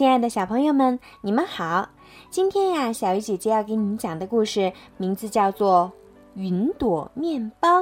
[0.00, 1.86] 亲爱的小朋友们，你们好！
[2.30, 5.92] 今天呀，小鱼姐姐要给你们讲的故事名字叫做
[6.40, 7.80] 《云朵面包》。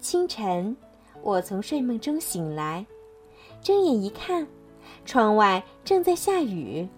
[0.00, 0.76] 清晨，
[1.22, 2.84] 我从睡梦中醒来，
[3.62, 4.44] 睁眼一看，
[5.04, 6.88] 窗外正在下雨。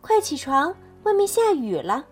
[0.00, 0.74] 快起床，
[1.04, 2.04] 外面下雨了！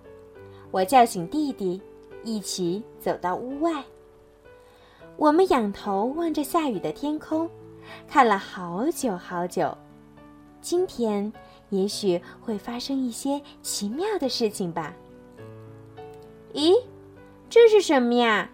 [0.71, 1.83] 我叫醒弟弟，
[2.23, 3.83] 一起走到屋外。
[5.17, 7.51] 我们仰头望着下雨的天空，
[8.07, 9.77] 看了好久好久。
[10.65, 11.31] 今天
[11.69, 14.95] 也许会发生一些奇妙的事情吧？
[16.55, 16.73] 咦，
[17.51, 18.51] 这是什么呀？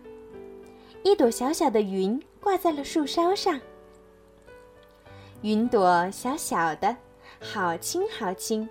[1.04, 3.60] 一朵小小的云挂在了树梢上。
[5.42, 6.96] 云朵小小的，
[7.40, 8.68] 好轻好轻，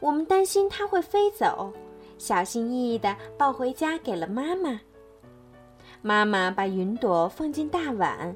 [0.00, 1.72] 我们担心它会飞走，
[2.18, 4.80] 小心翼翼地抱回家给了妈妈。
[6.02, 8.34] 妈妈把云朵放进大碗，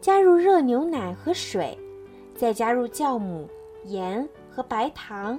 [0.00, 1.78] 加入热牛奶和水，
[2.34, 3.48] 再加入酵母、
[3.84, 5.38] 盐和白糖，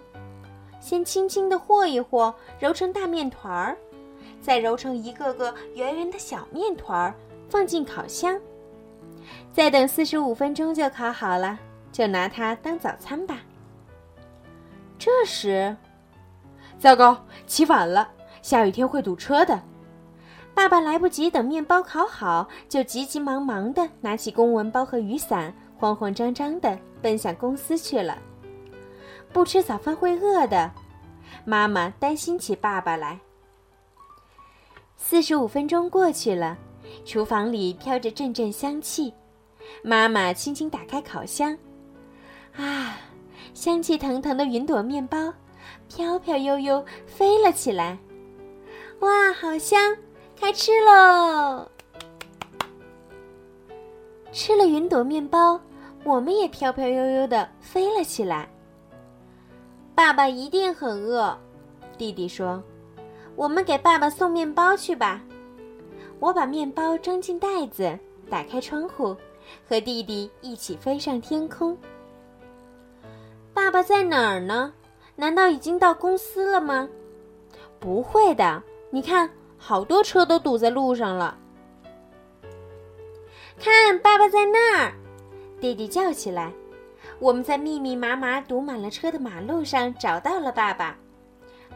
[0.80, 3.78] 先轻轻地和一和，揉成大面团儿，
[4.42, 7.14] 再揉成一个个圆圆的小面团儿。
[7.48, 8.42] 放进烤箱，
[9.54, 11.60] 再等四十五分钟就烤好了，
[11.92, 13.38] 就拿它当早餐吧。
[14.98, 15.78] 这时，
[16.80, 17.16] 糟糕，
[17.46, 18.10] 起晚了，
[18.42, 19.62] 下雨天会堵车的。
[20.56, 28.18] 爸爸来不及等面包烤好，就急急忙忙地拿起公文包和雨伞，慌慌张张地奔向公司去了。
[29.36, 30.72] 不吃早饭会饿的，
[31.44, 33.20] 妈妈担心起爸爸来。
[34.96, 36.58] 四十五分钟过去了。
[37.04, 39.14] 厨房里飘着阵阵香气，
[39.84, 41.58] 妈妈轻轻打开烤箱，
[42.56, 42.96] 啊，
[43.54, 45.34] 香气腾腾的云朵面包
[45.90, 47.98] 飘飘悠悠飞了起来，
[49.02, 49.98] 哇，好香！
[50.40, 51.70] 开吃喽！
[54.32, 55.60] 吃了云朵面包，
[56.06, 58.48] 我们也飘飘悠悠的飞了起来。
[59.96, 61.36] 爸爸一定很饿，
[61.98, 62.62] 弟弟说
[63.36, 65.22] ：“我们给爸爸送面包去吧。”
[66.20, 67.98] 我把面包装进袋子，
[68.30, 69.16] 打开窗户，
[69.68, 71.78] 和弟弟一起飞上天空。
[73.54, 74.74] 爸爸在哪儿呢？
[75.16, 76.90] 难道已经到公司了吗？
[77.80, 81.38] 不会的，你看，好多车都堵在路上了。
[83.58, 84.94] 看，爸爸在那儿！
[85.62, 86.52] 弟弟叫起来。
[87.20, 90.98] 我们在密密麻麻堵满了车的马路上找到了爸爸。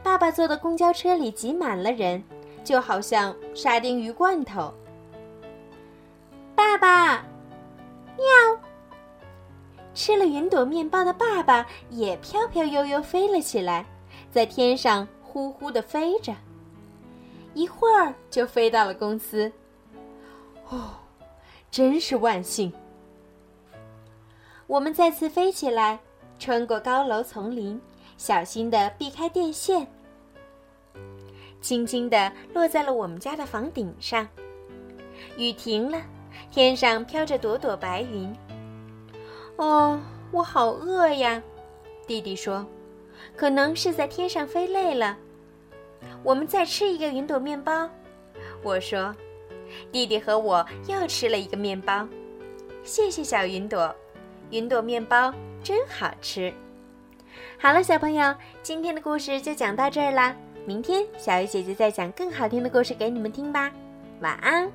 [0.04, 2.24] 爸爸坐的公交车里挤满了人。
[2.62, 4.72] 就好像沙丁鱼罐头。
[6.54, 7.26] 爸爸，
[8.16, 8.26] 喵！
[9.96, 13.86] 吃了云朵面包的爸爸也飘飘悠悠飞了起来，
[14.30, 16.36] 在天上呼呼的飞着，
[17.56, 19.52] 一会儿就飞到了公司。
[20.70, 20.92] 哦，
[21.72, 22.72] 真是万幸！
[24.69, 25.97] 我们再次飞起来，
[26.38, 27.81] 穿过高楼丛林，
[28.18, 29.88] 小心的避开电线。
[31.59, 34.28] 轻轻地落在了我们家的房顶上。
[35.38, 36.00] 雨停了，
[36.52, 38.31] 天上飘着朵朵白云。
[39.56, 40.00] 哦，
[40.31, 41.41] 我好饿呀！
[42.06, 42.63] 弟弟说
[43.36, 45.18] ：“可能是在天上飞累了。”
[46.22, 47.90] 我们再吃一个云朵面包。
[48.62, 49.16] 我说
[49.91, 52.07] ：“弟弟和我又吃了一个面包。”
[52.86, 53.94] 谢谢小云朵，
[54.52, 55.34] 云朵面包
[55.64, 56.54] 真好吃。
[57.60, 58.34] 好了，小朋友，
[58.64, 60.36] 今天的故事就讲到这儿啦。
[60.66, 63.72] 明天，小鱼姐姐再讲更好听的故事给你们听吧，
[64.22, 64.70] 晚安。